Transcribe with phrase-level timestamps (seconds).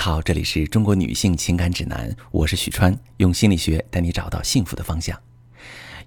[0.00, 5.14] 好，这里是中国女性情感指南，我是许川，用心理学带你找到幸福的方向。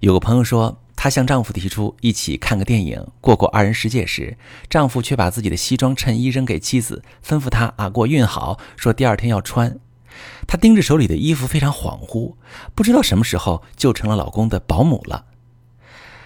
[0.00, 4.36] 有个朋友说，她向丈夫提出一起看个电影，过过二人世界时，
[4.68, 9.78] 丈夫却把自己的西装衬衣扔给妻子，吩咐她啊给我熨好，说第二天要穿。
[10.48, 12.34] 她盯着手里的衣服，非常恍惚，
[12.74, 15.26] 不知道什么时候就成了老公的保姆了。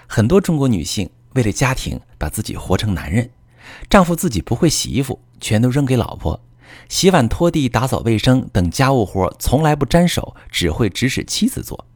[0.07, 3.29] 很多中国女性为了家庭，把自己活成男人，
[3.91, 6.41] 丈夫自己不会洗衣服，全都扔给老婆。
[6.89, 11.87] 洗碗、拖地、打扫卫生等家务活从来不沾手，只会指使妻子做。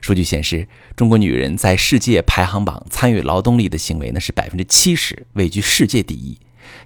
[0.00, 6.38] 数据显示，中国女人在世界排行榜参与劳动力的行为呢是百分之七十，位居世界第一。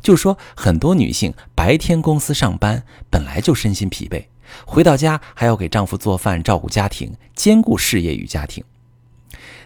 [0.03, 4.27] 就是说，很多女性白天公司上班本来就身心疲惫，
[4.67, 8.63] 回到家还要给丈夫做饭、照顾家庭，兼顾事业与家庭。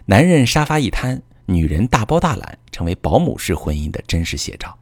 [0.07, 4.79] 男人沙发一摊，女人大包大揽，成为保姆式婚姻的真实写照。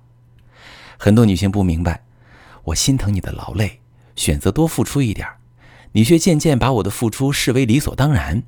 [0.99, 2.03] 很多女性不明白。
[2.69, 3.81] 我心疼你的劳累，
[4.17, 5.27] 选择多付出一点
[5.93, 8.43] 你却渐渐把我的付出视为理所当然。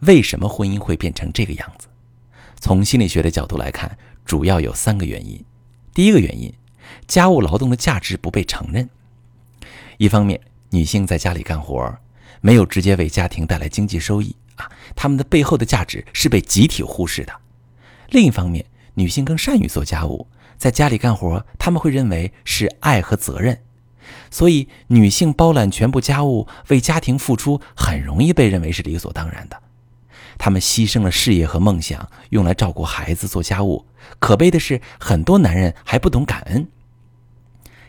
[0.00, 1.88] 为什么婚姻会变成这个样子？
[2.60, 5.42] 从心理学的角度来看，主要有三个原因。
[5.94, 6.52] 第一个原因，
[7.06, 8.88] 家务劳动的价值不被承认。
[9.96, 11.96] 一方面，女性在家里干活，
[12.40, 17.32] 没有直接为家庭带来经济收益啊，她们的背后的价值是被集体忽视的。
[18.10, 20.26] 另一方面，女性更善于做家务。
[20.62, 23.58] 在家里干活，他们会认为是爱和责任，
[24.30, 29.60] 所以女性包揽全部家务、为家庭付出，很容易被认为是理所当然的。
[30.38, 33.84] 他们牺牲了事业和梦想，用来照顾孩子、做家务。
[34.20, 36.68] 可悲的是，很多男人还不懂感恩。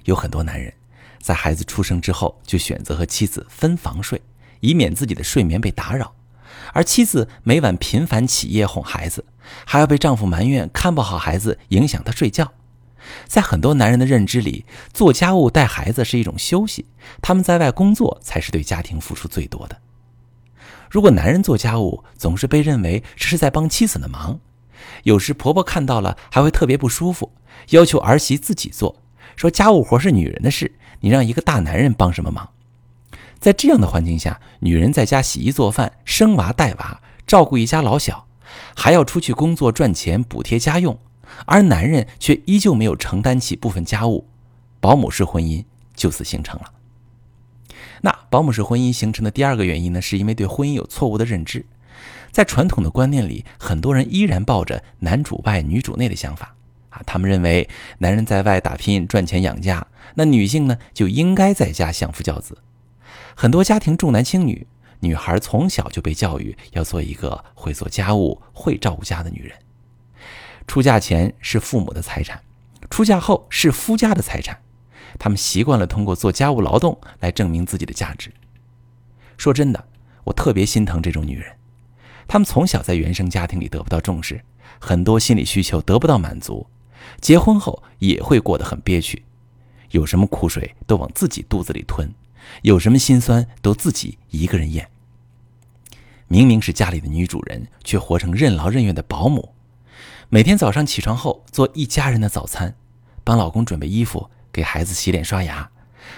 [0.05, 0.73] 有很多男人
[1.19, 4.19] 在孩子出生之后就选择和妻子分房睡，
[4.61, 6.15] 以免自己的睡眠被打扰，
[6.73, 9.23] 而妻子每晚频繁起夜哄孩子，
[9.63, 12.51] 还要被丈夫埋怨看不好孩子，影响他睡觉。
[13.25, 16.85] 在很多男人的认知里，做家务、带孩子是一种休息，
[17.21, 19.77] 他们在外工作才是对家庭付出最多的。
[20.89, 24.39] 如果男人做家务总是被认为这是在帮妻子的忙，
[25.03, 27.31] 有时婆婆看到了还会特别不舒服，
[27.69, 29.01] 要求儿媳自己做，
[29.35, 32.49] 说家务活是女人的事，你让一个大男人帮什么忙？
[33.39, 38.27] 在这样的环境下，女人在家洗衣做饭、生娃带娃、照顾一家老小，
[38.75, 40.97] 还要出去工作赚钱补贴家用。
[41.45, 44.27] 而男人却依旧没有承担起部分家务，
[44.79, 45.63] 保姆式婚姻
[45.95, 46.71] 就此形成了。
[48.01, 51.65] 那保姆式婚姻形成的第二个原因呢，是因为对婚姻有错误的认知。
[52.31, 56.55] 在传统的观念里，很多人依然抱着男主外女主内的想法
[56.89, 57.69] 啊，他们认为
[57.99, 62.57] 男人在外打拼赚钱养家，那女性呢就应该在家相夫教子。
[63.35, 64.67] 很多家庭重男轻女，
[64.99, 69.55] 女孩从小就被教育要做一个会做家务、会照顾家的女人。
[70.67, 72.41] 出嫁前是父母的财产，
[72.89, 74.59] 出嫁后是夫家的财产。
[75.19, 78.31] 他们习惯了通过做家务劳动来证明自己的价值。
[79.37, 79.87] 说真的，
[80.23, 81.55] 我特别心疼这种女人。
[82.27, 84.43] 她们从小在原生家庭里得不到重视，
[84.79, 86.65] 很多心理需求得不到满足，
[87.19, 89.23] 结婚后也会过得很憋屈。
[89.91, 92.11] 有什么苦水都往自己肚子里吞，
[92.63, 94.89] 有什么心酸都自己一个人咽。
[96.27, 99.53] 明明是家里的女主人，却活成任劳任怨的保姆。
[100.33, 102.75] 每天早上起床后做一家人的早餐，
[103.23, 105.69] 帮老公准备衣服，给孩子洗脸刷牙。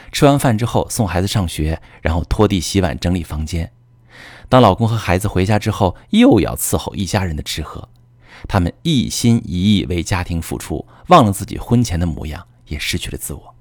[0.09, 3.69] 吃完饭之后送孩子上学，然后拖地洗碗整理房间。
[4.47, 7.89] 当老公和孩子回家之后，又要伺候一家人的吃喝。
[8.47, 13.53] 他们一心一意为家庭付出，忘了自己婚前的模样，也失去了自我。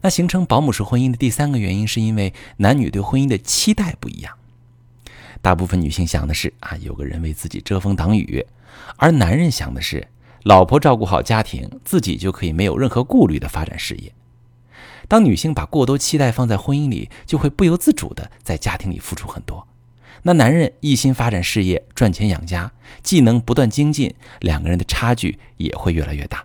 [0.00, 4.32] 那形成保姆式婚姻的第三个原因，是因为男女对婚姻的期待不一样。
[5.42, 8.42] 大部分女性想的是啊，有个人为自己遮风挡雨，
[8.96, 10.08] 而男人想的是，
[10.44, 14.12] 老婆照顾好家庭，自己就可以没有任何顾虑的发展事业。
[15.08, 19.66] 当女性把过多期待放在婚姻里，就会不由自主的在家庭里付出很多。
[20.22, 22.72] 那男人一心发展事业，赚钱养家，
[23.02, 26.44] 技能不断精进，两个人的差距也会越来越大。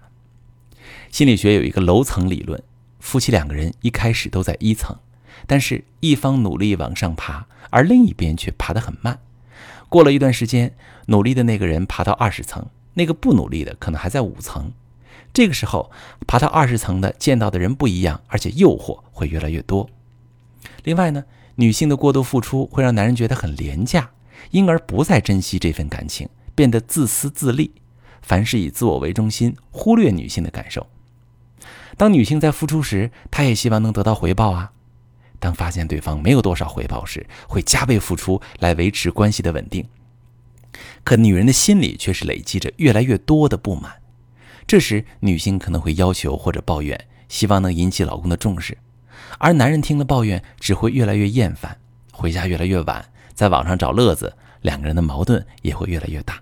[1.10, 2.62] 心理学有一个楼层理论，
[3.00, 4.96] 夫妻两个人一开始都在一层。
[5.48, 9.20] 但是，一方努力往上爬，而另一边却爬得很慢。
[9.92, 10.74] 过了一段时间，
[11.08, 14.72] 努力的那个人爬到二十层，那个不努力的可能还在五层。
[15.34, 15.92] 这个时候，
[16.26, 19.90] 爬到二十层的见到的人不一样，而且诱惑会越来越多。
[20.86, 24.12] 另外呢，女性的过度付出会让男人觉得很廉价，
[24.52, 27.74] 因而不再珍惜这份感情，变得自私自利，
[28.22, 30.88] 凡事以自我为中心，忽略女性的感受。
[31.98, 34.72] 当女性在付出时，她也希望能得到回报啊。
[35.42, 39.84] 当发现对方没有多少回报时，会加倍付出来维持关系的稳定。
[41.04, 43.92] 可女人的心里却是累积着越来越多的不满。
[44.68, 48.78] 这时，女性可能会要求或者抱怨，希望能引起老公的重视，
[49.40, 51.76] 而男人听了抱怨只会越来越厌烦，
[52.14, 53.04] 回家越来越晚，
[53.34, 56.40] 在网上找乐子，两个人的矛盾也会越来越大。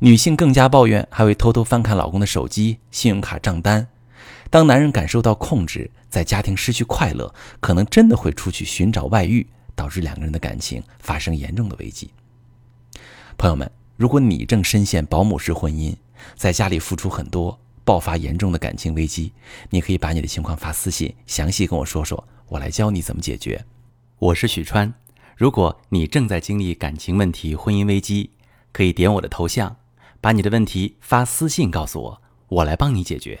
[0.00, 3.86] 女性更加抱怨，还会偷偷翻看老公的手机、信用卡账单。
[4.50, 12.10] 当男人感受到控制，在家庭失去快乐，可能真的会出去寻找外遇，导致两个人的感情发生严重的危机。
[13.36, 15.94] 朋友们，如果你正深陷保姆式婚姻，
[16.36, 19.32] 在家里付出很多，爆发严重的感情危机，
[19.70, 23.64] 你可以把你的情况发私信，详细跟我说说，我来教你怎么解决。
[24.20, 24.94] 我是许川，
[25.36, 28.30] 如果你正在经历感情问题、婚姻危机，
[28.70, 29.76] 可以点我的头像，
[30.20, 33.40] 把你的问题发私信告诉我，我来帮你解决。